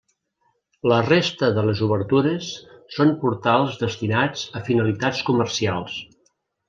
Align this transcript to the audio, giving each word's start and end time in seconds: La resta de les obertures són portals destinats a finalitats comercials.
La 0.91 0.95
resta 1.09 1.49
de 1.57 1.65
les 1.67 1.83
obertures 1.87 2.47
són 2.95 3.13
portals 3.25 3.77
destinats 3.83 4.47
a 4.61 4.63
finalitats 4.71 5.21
comercials. 5.29 6.01